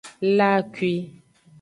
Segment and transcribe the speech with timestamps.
[0.39, 0.91] La akwi.